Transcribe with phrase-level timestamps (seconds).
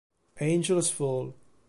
[0.39, 1.35] Angels Fall